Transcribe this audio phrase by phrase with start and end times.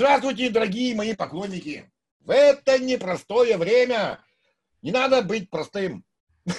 [0.00, 1.84] Здравствуйте, дорогие мои поклонники!
[2.20, 4.18] В это непростое время
[4.80, 6.04] не надо быть простым.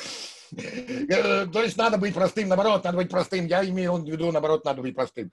[0.54, 3.48] Э, то есть надо быть простым, наоборот, надо быть простым.
[3.48, 5.32] Я имею в виду, наоборот, надо быть простым.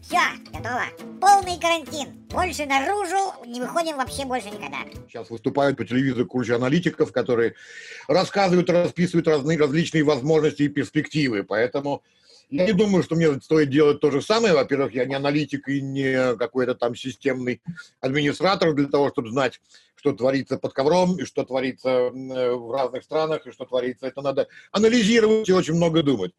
[0.00, 0.18] Все,
[0.50, 0.84] готово.
[1.20, 2.26] Полный карантин.
[2.30, 4.78] Больше наружу не выходим вообще больше никогда.
[5.08, 7.54] Сейчас выступают по телевизору куча аналитиков, которые
[8.08, 11.44] рассказывают, расписывают разные различные возможности и перспективы.
[11.44, 12.02] Поэтому
[12.50, 14.54] я не думаю, что мне стоит делать то же самое.
[14.54, 17.60] Во-первых, я не аналитик и не какой-то там системный
[18.00, 19.60] администратор для того, чтобы знать,
[19.96, 24.06] что творится под ковром и что творится э, в разных странах и что творится.
[24.06, 26.32] Это надо анализировать и очень много думать.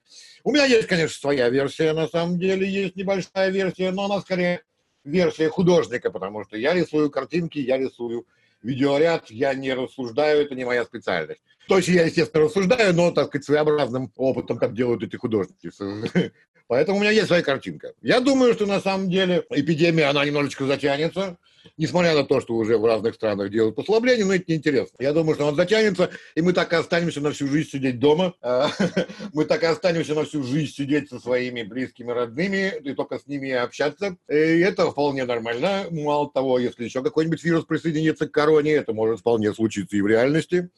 [0.44, 4.64] У меня есть, конечно, своя версия, на самом деле, есть небольшая версия, но она скорее
[5.04, 8.26] версия художника, потому что я рисую картинки, я рисую
[8.62, 11.42] видеоряд, я не рассуждаю, это не моя специальность.
[11.68, 15.70] То есть я, естественно, рассуждаю, но, так сказать, своеобразным опытом, как делают эти художники.
[16.68, 17.94] Поэтому у меня есть своя картинка.
[18.02, 21.38] Я думаю, что на самом деле эпидемия, она немножечко затянется,
[21.78, 24.96] несмотря на то, что уже в разных странах делают послабление, но это неинтересно.
[25.00, 28.34] Я думаю, что она затянется, и мы так и останемся на всю жизнь сидеть дома.
[29.34, 33.28] Мы так и останемся на всю жизнь сидеть со своими близкими, родными, и только с
[33.28, 34.18] ними общаться.
[34.28, 35.86] И это вполне нормально.
[35.92, 40.08] Мало того, если еще какой-нибудь вирус присоединится к короне, это может вполне случиться и в
[40.08, 40.70] реальности.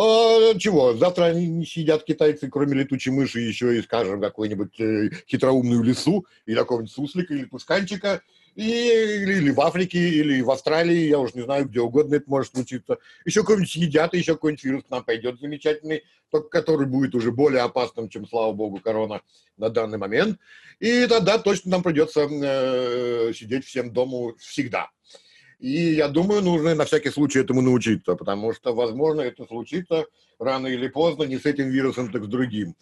[0.00, 5.10] А, чего, завтра они не сидят китайцы, кроме летучей мыши, еще и, скажем, какой-нибудь э,
[5.28, 8.22] хитроумную лесу, или какого-нибудь суслика, или пусканчика,
[8.54, 12.30] и, или, или в Африке, или в Австралии, я уж не знаю, где угодно это
[12.30, 12.98] может случиться.
[13.24, 17.32] Еще какой-нибудь едят, и еще какой-нибудь вирус к нам пойдет замечательный, только который будет уже
[17.32, 19.22] более опасным, чем, слава богу, корона
[19.56, 20.38] на данный момент.
[20.78, 24.90] И тогда точно нам придется э, сидеть всем дома всегда.
[25.58, 30.06] И я думаю, нужно на всякий случай этому научиться, потому что, возможно, это случится
[30.38, 32.76] рано или поздно, не с этим вирусом, так с другим.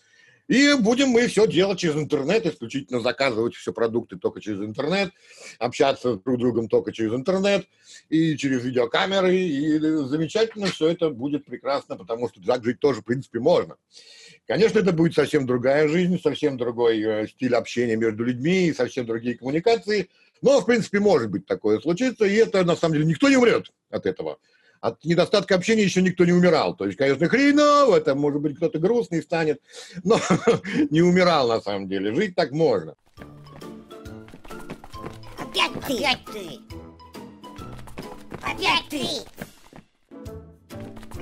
[0.49, 5.11] И будем мы все делать через интернет, исключительно заказывать все продукты только через интернет,
[5.59, 7.67] общаться друг с другом только через интернет
[8.11, 9.35] и через видеокамеры.
[9.35, 13.77] И замечательно все это будет прекрасно, потому что так жить тоже, в принципе, можно.
[14.47, 19.37] Конечно, это будет совсем другая жизнь, совсем другой э, стиль общения между людьми, совсем другие
[19.37, 20.11] коммуникации–
[20.43, 23.73] но, в принципе, может быть такое случиться, и это, на самом деле, никто не умрет
[23.91, 24.39] от этого.
[24.81, 26.77] От недостатка общения еще никто не умирал.
[26.77, 29.61] То есть, конечно, хреново, это, может быть, кто-то грустный станет,
[30.05, 30.21] но
[30.91, 32.15] не умирал, на самом деле.
[32.15, 32.95] Жить так можно.
[35.39, 36.05] Опять ты!
[36.05, 36.61] Опять ты!
[38.43, 39.07] Опять ты!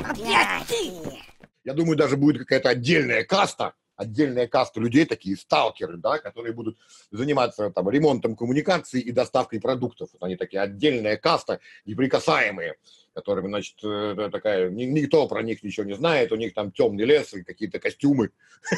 [0.03, 1.25] Опять ты!
[1.65, 6.79] Я думаю, даже будет какая-то отдельная каста, отдельная каста людей, такие сталкеры, да, которые будут
[7.11, 10.11] заниматься там, ремонтом коммуникаций и доставкой продуктов.
[10.13, 12.77] Вот они такие отдельная каста, неприкасаемые,
[13.15, 17.33] которыми, значит, э, такая, никто про них ничего не знает, у них там темный лес
[17.35, 18.31] и какие-то костюмы.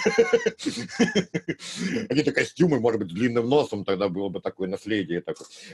[2.09, 5.23] Какие-то костюмы, может быть, с длинным носом, тогда было бы такое наследие.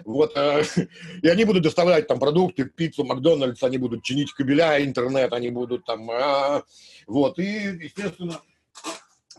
[0.05, 0.63] Вот, э,
[1.23, 5.85] и они будут доставлять там продукты, пиццу, Макдональдс, они будут чинить кабеля, интернет, они будут
[5.85, 6.63] там, а,
[7.07, 8.41] вот, и, естественно,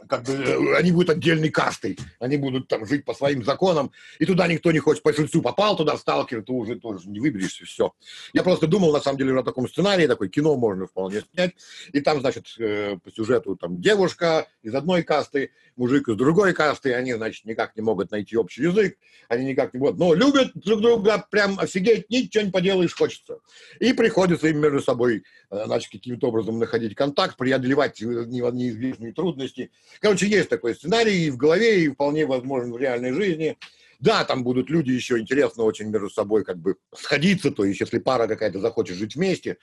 [0.08, 4.26] как бы э, они будут отдельной кастой, они будут там жить по своим законам, и
[4.26, 5.04] туда никто не хочет.
[5.04, 7.94] По жильцу попал туда сталкер, ты уже тоже не выберешься, все.
[8.34, 11.54] Я просто думал, на самом деле, о таком сценарии, такое кино можно вполне снять,
[11.92, 16.94] и там, значит, э, по сюжету там девушка из одной касты, мужик из другой касты,
[16.94, 18.98] они, значит, никак не могут найти общий язык,
[19.30, 23.40] они никак не могут, но любят друг друга, прям офигеть, ничего не поделаешь, хочется.
[23.80, 30.28] И приходится им между собой, э, значит, каким-то образом находить контакт, преодолевать неизбежные трудности, Короче,
[30.28, 33.58] есть такой сценарий и в голове, и вполне возможен в реальной жизни.
[34.04, 38.00] Да, там будут люди еще интересно очень между собой как бы сходиться, то есть если
[38.00, 39.56] пара какая-то захочет жить вместе,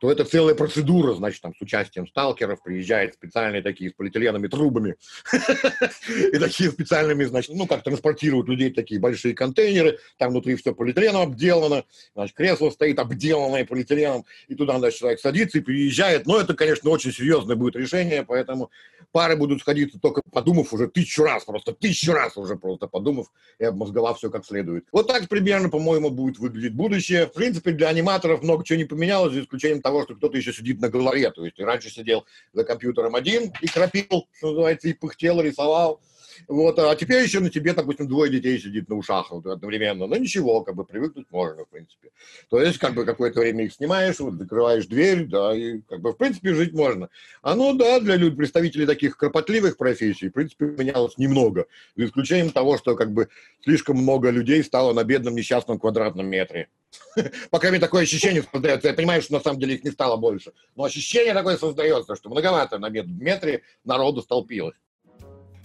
[0.00, 4.96] то это целая процедура, значит, там с участием сталкеров приезжают специальные такие с полиэтиленовыми трубами
[6.10, 11.22] и такие специальными, значит, ну, как транспортируют людей такие большие контейнеры, там внутри все полиэтиленом
[11.22, 11.84] обделано,
[12.14, 16.90] значит, кресло стоит обделанное полиэтиленом, и туда, значит, человек садится и приезжает, но это, конечно,
[16.90, 18.70] очень серьезное будет решение, поэтому
[19.10, 23.28] пары будут сходиться только подумав уже тысячу раз, просто тысячу раз уже просто подумав
[23.58, 24.86] и обмозговав все как следует.
[24.92, 27.26] Вот так примерно, по-моему, будет выглядеть будущее.
[27.26, 30.80] В принципе, для аниматоров много чего не поменялось, за исключением того, что кто-то еще сидит
[30.80, 31.30] на голове.
[31.30, 36.00] То есть ты раньше сидел за компьютером один и крапил, что называется, и пыхтел, рисовал.
[36.48, 40.06] Вот, а теперь еще на тебе, допустим, двое детей сидит на ушах вот, одновременно.
[40.06, 42.10] Ну ничего, как бы привыкнуть можно, в принципе.
[42.48, 46.12] То есть, как бы какое-то время их снимаешь, вот, закрываешь дверь, да, и как бы,
[46.12, 47.08] в принципе, жить можно.
[47.42, 51.66] А ну да, для людей, представителей таких кропотливых профессий, в принципе, менялось немного.
[51.96, 53.28] За исключением того, что как бы
[53.62, 56.68] слишком много людей стало на бедном несчастном квадратном метре.
[57.50, 58.88] Пока мне такое ощущение создается.
[58.88, 60.52] Я понимаю, что на самом деле их не стало больше.
[60.74, 64.76] Но ощущение такое создается, что многовато на метре народу столпилось.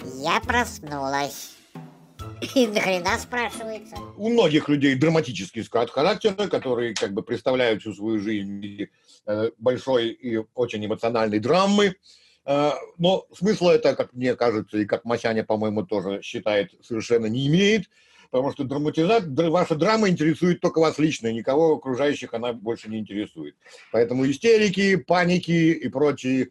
[0.04, 1.58] Я проснулась.
[2.56, 3.96] И нахрена спрашивается?
[4.18, 8.88] У многих людей драматический склад характера, которые как бы представляют всю свою жизнь
[9.28, 11.96] э, большой и очень эмоциональной драмы.
[12.46, 17.48] Э, но смысла это, как мне кажется, и как Масяня, по-моему, тоже считает, совершенно не
[17.48, 17.88] имеет,
[18.32, 23.56] потому что драматизация, ваша драма интересует только вас лично, никого окружающих она больше не интересует.
[23.92, 26.50] Поэтому истерики, паники и прочие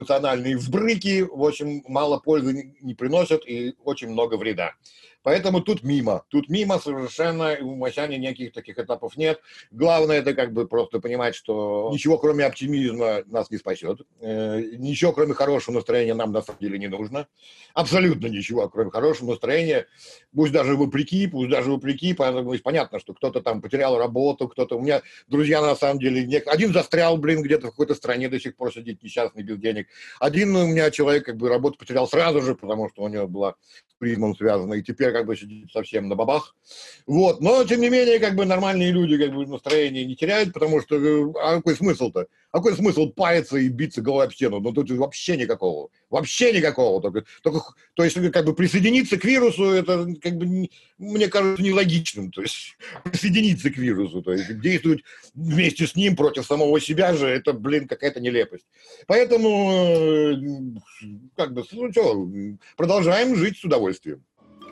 [0.00, 4.74] эмоциональные взбрыки, в общем, мало пользы не приносят и очень много вреда.
[5.22, 6.24] Поэтому тут мимо.
[6.28, 9.40] Тут мимо совершенно, у Масяни никаких таких этапов нет.
[9.70, 14.00] Главное это как бы просто понимать, что ничего кроме оптимизма нас не спасет.
[14.20, 17.26] Э, ничего кроме хорошего настроения нам на самом деле не нужно.
[17.74, 19.86] Абсолютно ничего кроме хорошего настроения.
[20.34, 22.14] Пусть даже вопреки, пусть даже вопреки.
[22.14, 24.78] Поэтому понятно, что кто-то там потерял работу, кто-то...
[24.78, 26.24] У меня друзья на самом деле...
[26.24, 26.38] Не...
[26.38, 29.88] Один застрял, блин, где-то в какой-то стране до сих пор сидит несчастный, без денег.
[30.18, 33.54] Один у меня человек как бы работу потерял сразу же, потому что у него была
[33.88, 34.74] с призмом связана.
[34.74, 35.36] И теперь как бы
[35.72, 36.54] совсем на бабах.
[37.06, 37.40] Вот.
[37.40, 40.96] Но, тем не менее, как бы нормальные люди как бы настроение не теряют, потому что
[40.96, 42.26] э, а какой смысл-то?
[42.52, 44.60] А какой смысл паяться и биться головой об стену?
[44.60, 45.90] Ну, тут вообще никакого.
[46.08, 47.00] Вообще никакого.
[47.00, 47.60] Только, только,
[47.94, 50.68] то есть, как бы присоединиться к вирусу, это, как бы,
[50.98, 52.32] мне кажется, нелогичным.
[52.32, 55.02] То есть, присоединиться к вирусу, то есть, действовать
[55.34, 58.66] вместе с ним против самого себя же, это, блин, какая-то нелепость.
[59.06, 62.28] Поэтому, э, как бы, ну что,
[62.76, 64.24] продолжаем жить с удовольствием.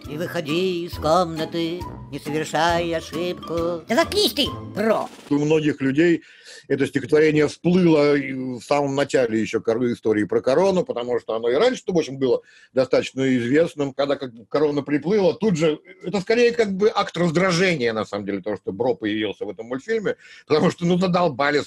[0.09, 3.83] Не выходи из комнаты, не совершай ошибку.
[3.87, 5.07] Да заткнись ты, бро!
[5.29, 6.23] У многих людей
[6.69, 11.83] это стихотворение всплыло в самом начале еще истории про корону, потому что оно и раньше,
[11.87, 12.43] в общем, было
[12.73, 13.93] достаточно известным.
[13.93, 18.41] Когда как корона приплыла, тут же, это скорее как бы акт раздражения, на самом деле,
[18.41, 20.17] то, что Бро появился в этом мультфильме,
[20.47, 21.61] потому что, ну, задолбали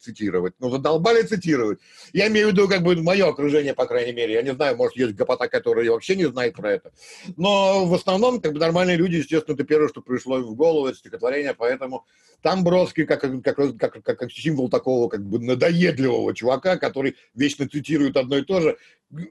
[0.00, 1.78] цитировать, ну, задолбали цитировать.
[2.12, 4.34] Я имею в виду, как бы, мое окружение, по крайней мере.
[4.34, 6.92] Я не знаю, может, есть гопота, которая вообще не знает про это.
[7.36, 10.98] Но в основном, как бы, нормальные люди, естественно, это первое, что пришло в голову, это
[10.98, 12.04] стихотворение, поэтому
[12.42, 17.68] там Бродский как, как, как, как, как символ такого как бы надоедливого чувака, который вечно
[17.68, 18.76] цитирует одно и то же.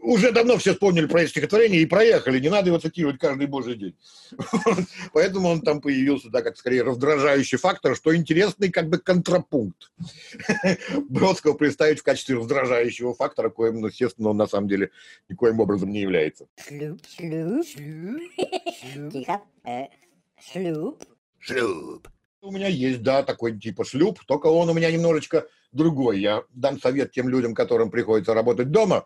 [0.01, 3.75] Уже давно все вспомнили про это стихотворение и проехали, не надо его цитировать каждый божий
[3.75, 3.95] день.
[5.13, 9.91] Поэтому он там появился, да, как скорее раздражающий фактор, что интересный как бы контрапункт.
[11.09, 14.91] Бродского представить в качестве раздражающего фактора, коим, ну, естественно, он на самом деле
[15.27, 16.47] никоим образом не является.
[16.65, 19.11] Шлюп, шлюп, шлюп.
[19.11, 19.41] Тихо.
[19.65, 19.87] Э,
[20.39, 21.03] шлюп.
[21.39, 22.07] Шлюп.
[22.43, 26.19] У меня есть, да, такой типа шлюп, только он у меня немножечко другой.
[26.19, 29.05] Я дам совет тем людям, которым приходится работать дома.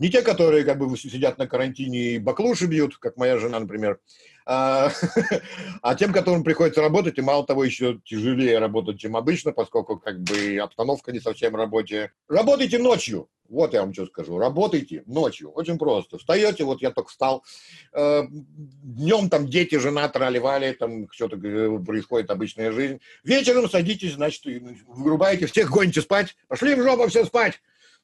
[0.00, 4.00] Не те, которые как бы сидят на карантине и баклуши бьют, как моя жена, например,
[4.46, 4.90] а,
[5.82, 10.20] а тем, которым приходится работать, и мало того, еще тяжелее работать, чем обычно, поскольку как
[10.20, 12.12] бы обстановка не совсем рабочая.
[12.28, 13.28] Работайте ночью.
[13.48, 14.38] Вот я вам что скажу.
[14.38, 15.50] Работайте ночью.
[15.50, 16.18] Очень просто.
[16.18, 17.44] Встаете, вот я только встал.
[17.92, 23.00] Э, днем там дети, жена, трали там что-то э, происходит, обычная жизнь.
[23.22, 24.44] Вечером садитесь, значит,
[24.86, 26.36] вырубаете, всех гоните спать.
[26.48, 27.60] Пошли в жопу все спать.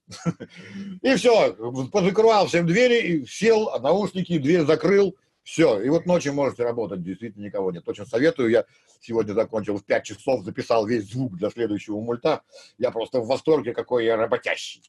[1.02, 1.52] И все,
[1.90, 5.16] позакрывал всем двери, сел, наушники, дверь закрыл,
[5.50, 7.82] все, и вот ночью можете работать, действительно никого нет.
[7.88, 8.64] Очень советую, я
[9.00, 12.42] сегодня закончил в 5 часов, записал весь звук для следующего мульта.
[12.78, 14.80] Я просто в восторге, какой я работящий.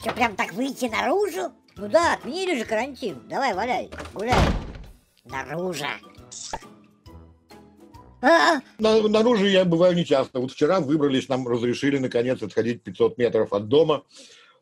[0.00, 1.50] Что, прям так выйти наружу?
[1.76, 3.22] Ну да, отменили же карантин.
[3.26, 4.38] Давай, валяй, гуляй.
[5.24, 5.86] Наружу.
[8.20, 8.60] А!
[8.78, 10.40] На, наружу я бываю нечасто.
[10.40, 14.04] Вот вчера выбрались, нам разрешили наконец отходить 500 метров от дома.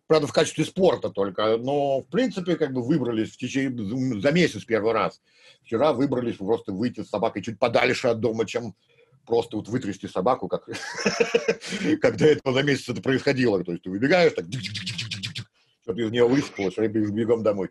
[0.07, 1.57] Правда, в качестве спорта только.
[1.57, 5.21] Но, в принципе, как бы выбрались в течение, за месяц первый раз.
[5.65, 8.75] Вчера выбрались просто выйти с собакой чуть подальше от дома, чем
[9.27, 10.69] просто вот вытрясти собаку, как
[12.01, 13.63] когда этого за месяц это происходило.
[13.65, 14.47] То есть ты выбегаешь, так
[15.87, 17.71] чтобы из нее высыпалось, и бегом домой.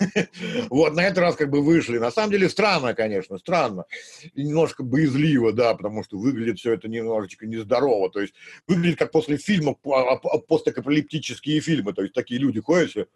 [0.70, 1.98] вот, на этот раз как бы вышли.
[1.98, 3.84] На самом деле странно, конечно, странно.
[4.32, 8.10] И немножко боязливо, да, потому что выглядит все это немножечко нездорово.
[8.10, 8.32] То есть
[8.66, 9.76] выглядит как после фильмов,
[10.48, 11.92] постапокалиптические фильмы.
[11.92, 13.06] То есть такие люди ходят все,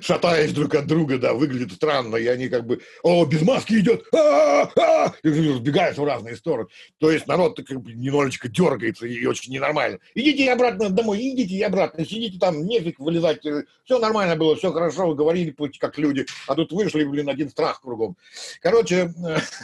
[0.00, 4.04] шатаясь друг от друга, да, выглядит странно, и они как бы, о, без маски идет,
[4.12, 6.68] а и разбегаются в разные стороны.
[6.98, 9.98] То есть народ как бы немножечко дергается и очень ненормально.
[10.14, 13.40] Идите обратно домой, идите обратно, сидите там, нефиг вылезать,
[13.84, 17.80] все нормально было, все хорошо, вы говорили как люди, а тут вышли, блин, один страх
[17.80, 18.16] кругом.
[18.60, 19.12] Короче,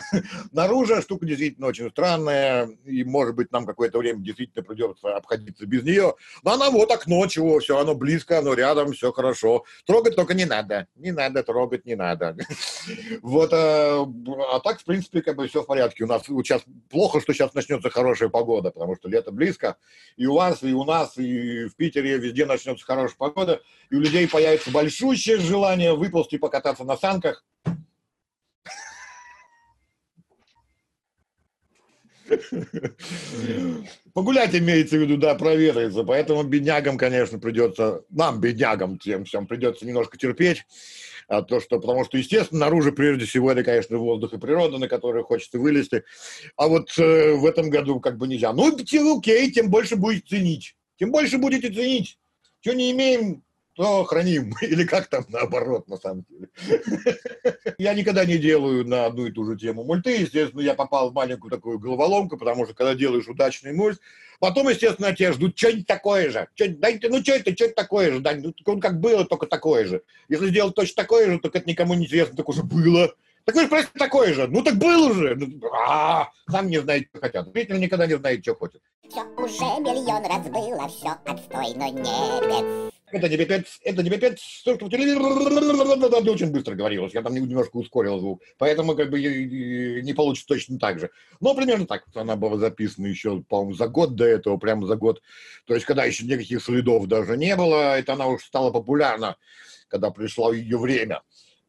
[0.53, 5.83] наружу штука действительно очень странная, и, может быть, нам какое-то время действительно придется обходиться без
[5.83, 9.65] нее, но она вот окно, чего, все, оно близко, оно рядом, все хорошо.
[9.85, 10.87] Трогать только не надо.
[10.95, 12.37] Не надо трогать, не надо.
[13.23, 14.05] Вот, а,
[14.53, 16.05] а так, в принципе, как бы все в порядке.
[16.05, 19.77] У нас сейчас плохо, что сейчас начнется хорошая погода, потому что лето близко.
[20.17, 23.61] И у вас, и у нас, и в Питере везде начнется хорошая погода.
[23.91, 27.45] И у людей появится большущее желание выползти покататься на санках.
[34.15, 36.05] Погулять имеется в виду, да, проветриться.
[36.05, 40.65] Поэтому беднягам, конечно, придется, нам, беднягам, тем всем придется немножко терпеть.
[41.29, 44.89] А то, что, потому что, естественно, наружу прежде всего это, конечно, воздух и природа, на
[44.89, 46.05] которые хочется вылезти.
[46.57, 48.53] А вот э, в этом году как бы нельзя.
[48.53, 48.77] Ну,
[49.17, 50.77] окей, тем больше будете ценить.
[50.99, 52.19] Тем больше будете ценить.
[52.61, 53.43] Что не имеем,
[53.75, 54.55] то храним.
[54.63, 56.49] Или как там наоборот, на самом деле.
[57.79, 60.17] Я никогда не делаю на одну и ту же тему мульты.
[60.17, 64.01] Естественно, я попал в маленькую такую головоломку, потому что когда делаешь удачный мульт,
[64.39, 66.49] потом, естественно, тебя ждут что-нибудь такое же.
[66.57, 68.21] Дайте, ну что это, что это такое же?
[68.21, 70.03] Да, ну, как было, только такое же.
[70.29, 73.15] Если сделать точно такое же, то это никому не интересно, так уже было.
[73.45, 74.47] Так вы же просто такое же.
[74.47, 75.35] Ну так был уже.
[75.35, 77.49] Ну, а, сам не знаете, что хотят.
[77.53, 78.81] Зритель никогда не знает, что хочет.
[79.09, 82.93] Все уже миллион раз было, все отстой, но не бед.
[83.13, 85.21] Это не B5, это не B5, только телевизор
[86.31, 90.99] очень быстро говорилось, я там немножко ускорил звук, поэтому как бы не получится точно так
[90.99, 91.11] же.
[91.39, 95.21] Но примерно так она была записана еще, по-моему, за год до этого, прямо за год.
[95.67, 99.37] То есть, когда еще никаких следов даже не было, это она уже стала популярна,
[99.89, 101.21] когда пришло ее время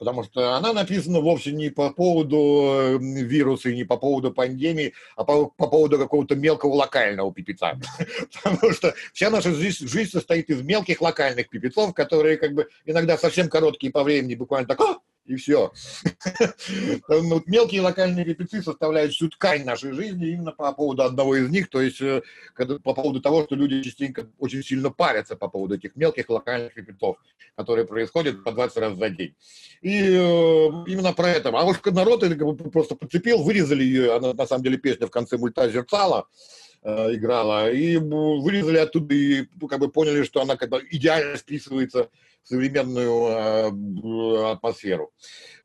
[0.03, 5.23] потому что она написана вовсе не по поводу вируса и не по поводу пандемии, а
[5.23, 7.79] по, по поводу какого-то мелкого локального пипеца.
[8.43, 13.17] Потому что вся наша жизнь, жизнь состоит из мелких локальных пипецов, которые как бы иногда
[13.17, 14.79] совсем короткие по времени, буквально так,
[15.25, 15.71] и все.
[17.07, 21.69] Ну, мелкие локальные репетиции составляют всю ткань нашей жизни именно по поводу одного из них,
[21.69, 22.21] то есть э,
[22.55, 27.17] по поводу того, что люди частенько очень сильно парятся по поводу этих мелких локальных репетов,
[27.55, 29.35] которые происходят по 20 раз за день.
[29.81, 31.49] И э, именно про это.
[31.49, 32.23] А уж народ
[32.71, 36.27] просто подцепил, вырезали ее, она на самом деле песня в конце мульта «Зерцала»,
[36.83, 41.37] э, играла, и вырезали оттуда и ну, как бы поняли, что она как бы идеально
[41.37, 42.09] списывается
[42.43, 45.11] современную э, атмосферу.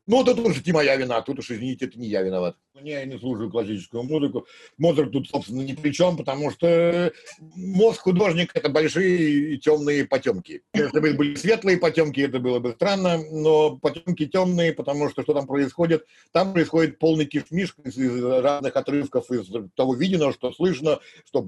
[0.09, 2.55] Ну, это тоже не моя вина, тут уж, извините, это не я виноват.
[2.81, 4.47] Я не слушаю классическую музыку.
[4.79, 7.11] Моцарт тут, собственно, ни при чем, потому что
[7.55, 10.63] мозг художника– это большие и темные потемки.
[10.73, 15.35] Если бы были светлые потемки, это было бы странно, но потемки темные, потому что что
[15.35, 16.07] там происходит?
[16.31, 21.47] Там происходит полный кишмиш из разных отрывков, из того видено, что слышно, что,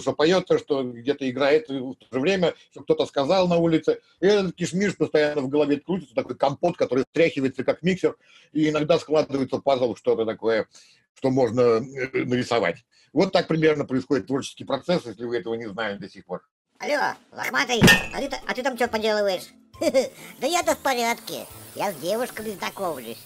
[0.00, 4.00] что поется, что где-то играет в то же время, что кто-то сказал на улице.
[4.20, 8.16] И этот кишмиш постоянно в голове крутится, такой компот, который стряхивается как миксер,
[8.52, 10.68] и иногда складывается пазл, что-то такое,
[11.14, 12.84] что можно э, нарисовать.
[13.12, 16.42] Вот так примерно происходит творческий процесс, если вы этого не знаете до сих пор.
[16.78, 17.80] Алло, лохматый,
[18.12, 19.48] а ты, а ты там что поделываешь?
[20.40, 21.46] Да я-то в порядке.
[21.74, 23.24] Я с девушками знакомлюсь.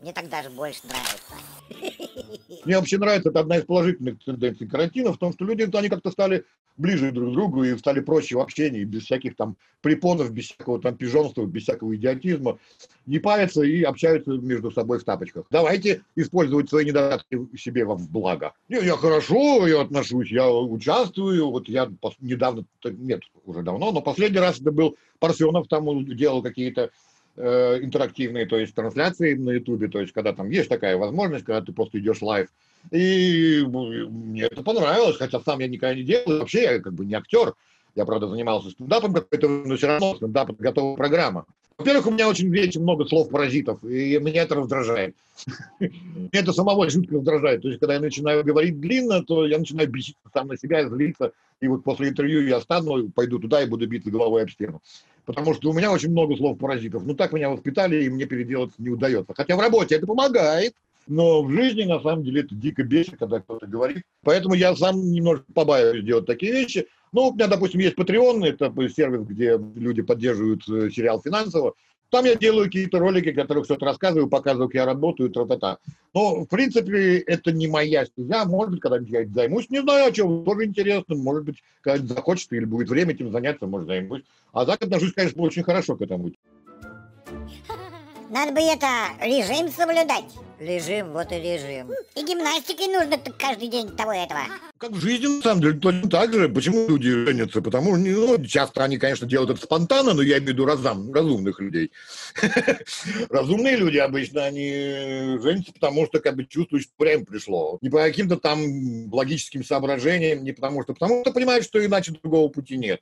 [0.00, 1.34] Мне так даже больше нравится.
[2.64, 6.10] Мне вообще нравится, это одна из положительных тенденций карантина, в том, что люди, они как-то
[6.10, 6.44] стали
[6.80, 10.80] ближе друг к другу и стали проще в общении, без всяких там препонов, без всякого
[10.80, 12.58] там пижонства, без всякого идиотизма,
[13.06, 15.44] не парятся и общаются между собой в тапочках.
[15.50, 18.54] Давайте использовать свои недостатки себе во благо.
[18.68, 24.40] Не, я хорошо я отношусь, я участвую, вот я недавно, нет, уже давно, но последний
[24.40, 26.90] раз это был Парфенов, там делал какие-то
[27.36, 31.60] э, интерактивные, то есть трансляции на Ютубе, то есть когда там есть такая возможность, когда
[31.60, 32.48] ты просто идешь live.
[32.90, 36.38] И мне это понравилось, хотя сам я никогда не делал.
[36.38, 37.54] Вообще я как бы не актер.
[37.94, 41.46] Я, правда, занимался стендапом но все равно стендап– это готовая программа.
[41.80, 45.16] Во-первых, у меня очень очень много слов-паразитов, и меня это раздражает.
[46.30, 47.62] Это самого жутко раздражает.
[47.62, 51.32] То есть, когда я начинаю говорить длинно, то я начинаю беситься сам на себя, злиться.
[51.62, 54.82] И вот после интервью я стану, пойду туда и буду биться головой об стену.
[55.24, 57.02] Потому что у меня очень много слов-паразитов.
[57.04, 59.32] Ну, так меня воспитали, и мне переделать не удается.
[59.34, 60.74] Хотя в работе это помогает.
[61.10, 64.04] Но в жизни, на самом деле, это дико бесит, когда кто-то говорит.
[64.22, 66.86] Поэтому я сам немножко побаиваюсь делать такие вещи.
[67.12, 71.74] Ну, у меня, допустим, есть Patreon, это сервис, где люди поддерживают э, сериал финансово.
[72.10, 75.78] Там я делаю какие-то ролики, в которых что-то рассказываю, показываю, как я работаю, тра-та-та.
[76.14, 78.44] Но, в принципе, это не моя стезя.
[78.44, 79.68] Может быть, когда-нибудь я займусь.
[79.68, 80.44] Не знаю, о чем.
[80.44, 81.16] Тоже интересно.
[81.16, 84.22] Может быть, когда-нибудь захочется или будет время этим заняться, может, займусь.
[84.52, 86.30] А так отношусь, конечно, очень хорошо к этому.
[88.30, 88.86] Надо бы это,
[89.20, 90.49] режим соблюдать.
[90.60, 91.90] Режим, вот и режим.
[92.14, 94.40] И гимнастикой нужно каждый день того этого.
[94.76, 96.50] Как в жизни, на самом деле, точно так же.
[96.50, 97.62] Почему люди женятся?
[97.62, 101.14] Потому что, ну, часто они, конечно, делают это спонтанно, но я имею в виду разум,
[101.14, 101.92] разумных людей.
[103.30, 107.78] Разумные люди обычно, они женятся, потому что как бы чувствуют, что время пришло.
[107.80, 108.60] Не по каким-то там
[109.10, 113.00] логическим соображениям, не потому что, потому что понимают, что иначе другого пути нет.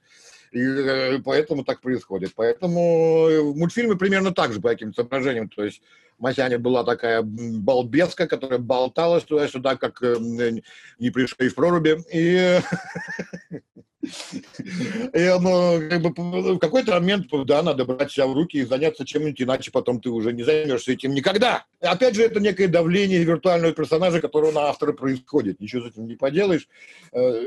[0.52, 2.32] И э, поэтому так происходит.
[2.34, 5.48] Поэтому в мультфильме примерно так же по каким-то соображениям.
[5.48, 5.82] То есть
[6.18, 11.98] Масяня была такая балбеска, которая болталась туда-сюда, как не пришли в проруби.
[12.12, 12.58] И
[15.14, 16.10] И оно, как бы,
[16.54, 20.10] в какой-то момент, да, надо брать себя в руки и заняться чем-нибудь, иначе потом ты
[20.10, 21.64] уже не займешься этим никогда.
[21.80, 25.60] Опять же, это некое давление виртуального персонажа, которого на автора происходит.
[25.60, 26.68] Ничего с этим не поделаешь.
[27.12, 27.42] Э,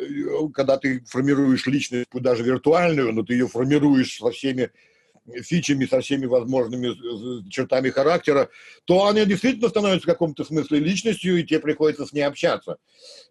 [0.54, 4.72] когда ты формируешь личность, даже виртуальную, но ты ее формируешь со всеми
[5.44, 8.50] фичами, со всеми возможными чертами характера,
[8.86, 12.78] то она действительно становится в каком-то смысле личностью, и тебе приходится с ней общаться.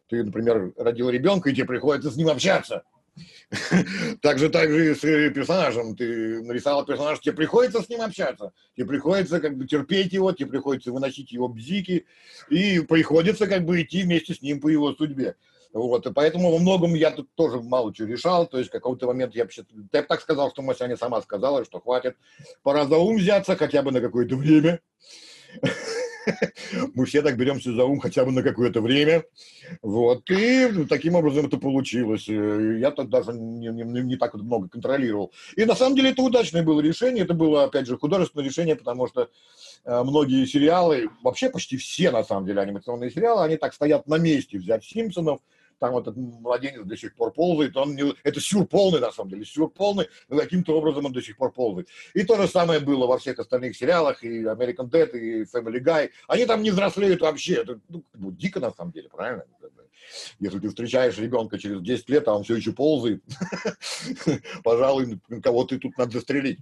[0.08, 2.84] Ты, например, родил ребенка, и тебе приходится с ним общаться.
[4.22, 5.96] Так же, так же с персонажем.
[5.96, 8.52] Ты нарисовал персонаж, тебе приходится с ним общаться.
[8.76, 12.06] Тебе приходится как бы терпеть его, тебе приходится выносить его бзики,
[12.48, 15.36] и приходится как бы идти вместе с ним по его судьбе.
[15.72, 19.06] Вот, и поэтому во многом я тут тоже мало чего решал, то есть в какой-то
[19.06, 19.46] момент я,
[19.92, 22.16] я так сказал, что Масяня сама сказала, что хватит,
[22.64, 24.80] пора за ум взяться хотя бы на какое-то время.
[26.94, 29.24] Мы все так беремся за ум хотя бы на какое-то время.
[29.82, 30.28] Вот.
[30.30, 32.28] И таким образом это получилось.
[32.28, 35.32] Я тут даже не, не, не так много контролировал.
[35.56, 37.24] И на самом деле это удачное было решение.
[37.24, 39.28] Это было, опять же, художественное решение, потому что
[39.84, 44.18] э, многие сериалы, вообще почти все, на самом деле, анимационные сериалы, они так стоят на
[44.18, 44.58] месте.
[44.58, 45.40] Взять «Симпсонов»,
[45.80, 49.30] там вот этот младенец до сих пор ползает, он не, это сюр полный, на самом
[49.30, 51.88] деле, сюр полный, но каким-то образом он до сих пор ползает.
[52.14, 56.10] И то же самое было во всех остальных сериалах, и American Dad, и Family Guy.
[56.28, 59.44] Они там не взрослеют вообще, это ну, дико на самом деле, правильно?
[60.38, 63.22] Если ты встречаешь ребенка через 10 лет, а он все еще ползает,
[64.64, 66.58] пожалуй, кого ты тут надо застрелить.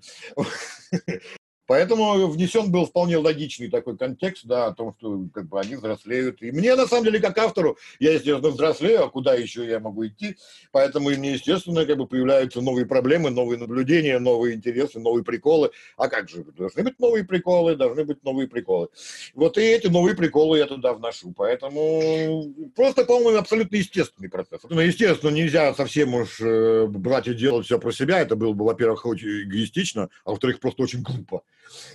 [1.69, 6.41] Поэтому внесен был вполне логичный такой контекст, да, о том, что как бы они взрослеют.
[6.41, 10.07] И мне, на самом деле, как автору, я, естественно, взрослею, а куда еще я могу
[10.07, 10.37] идти?
[10.73, 15.71] Поэтому и мне, естественно, как бы появляются новые проблемы, новые наблюдения, новые интересы, новые приколы.
[15.99, 16.43] А как же?
[16.57, 18.89] Должны быть новые приколы, должны быть новые приколы.
[19.35, 21.35] Вот и эти новые приколы я туда вношу.
[21.37, 24.63] Поэтому просто, по-моему, абсолютно естественный процесс.
[24.67, 28.21] Ну, естественно, нельзя совсем уж э, брать и делать все про себя.
[28.21, 31.43] Это было бы, во-первых, очень эгоистично, а во-вторых, просто очень глупо.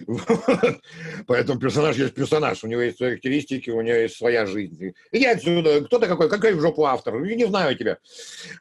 [1.28, 4.94] Поэтому персонаж есть персонаж, у него есть свои характеристики, у него есть своя жизнь.
[5.12, 7.98] Иди отсюда, кто ты какой, какой в жопу автор, я не знаю тебя.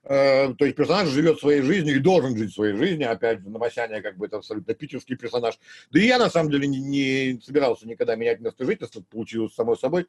[0.05, 4.17] Э, то есть персонаж живет своей жизнью и должен жить своей жизнью, опять Новосяня как
[4.17, 5.59] бы это абсолютно питерский персонаж.
[5.91, 10.07] Да и я на самом деле не, собирался никогда менять место жительства, получилось само собой.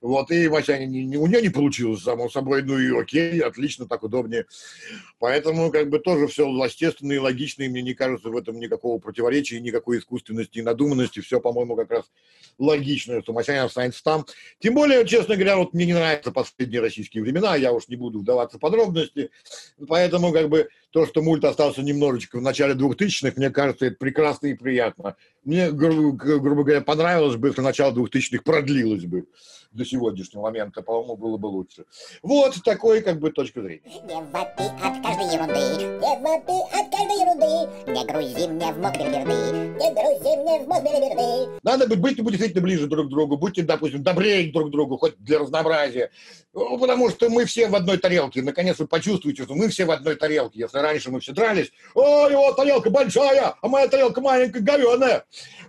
[0.00, 3.86] Вот, и Масяня, не, не, у нее не получилось само собой, ну и окей, отлично,
[3.86, 4.46] так удобнее.
[5.18, 8.98] Поэтому как бы тоже все естественно и логично, и мне не кажется в этом никакого
[8.98, 12.04] противоречия, никакой искусственности искусственности и надуманности, все, по-моему, как раз
[12.58, 14.26] логично, что Масянян останется там.
[14.60, 18.20] Тем более, честно говоря, вот мне не нравятся последние российские времена, я уж не буду
[18.20, 19.30] вдаваться в подробности,
[19.88, 24.46] поэтому как бы то, что мульт остался немножечко в начале 2000-х, мне кажется, это прекрасно
[24.46, 25.16] и приятно.
[25.42, 29.26] Мне, гру- грубо говоря, понравилось бы, если начало 2000-х продлилось бы
[29.74, 31.84] до сегодняшнего момента, по-моему, было бы лучше.
[32.22, 33.82] Вот такой, как бы, точка зрения.
[33.84, 38.96] Не вопи от каждой ерунды, не вопи от каждой ерунды, не грузи мне в мозг
[38.96, 41.60] бельберды, не грузи мне в мозг бельберды.
[41.64, 45.16] Надо быть, быть действительно ближе друг к другу, будьте, допустим, добрее друг к другу, хоть
[45.18, 46.10] для разнообразия.
[46.52, 48.42] Ну, потому что мы все в одной тарелке.
[48.42, 50.60] Наконец вы почувствуете, что мы все в одной тарелке.
[50.60, 55.24] Если раньше мы все дрались, о, его тарелка большая, а моя тарелка маленькая, говеная.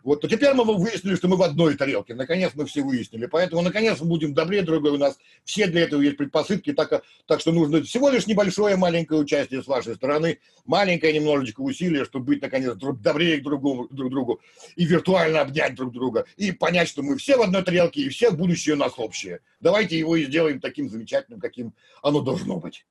[0.06, 2.14] Вот, то теперь мы выяснили, что мы в одной тарелке.
[2.14, 3.26] Наконец мы все выяснили.
[3.26, 4.98] Поэтому, наконец, мы будем добрее друг другу.
[4.98, 6.74] У нас все для этого есть предпосылки.
[6.74, 12.06] Так, так что нужно всего лишь небольшое маленькое участие с вашей стороны, маленькое немножечко усилие,
[12.06, 14.42] чтобы быть, наконец, добрее друг другу, друг другу
[14.76, 16.26] и виртуально обнять друг друга.
[16.38, 19.40] И понять, что мы все в одной тарелке, и все будущее у нас общее.
[19.60, 21.74] Давайте его и сделаем таким замечательным, каким
[22.04, 22.86] оно должно быть.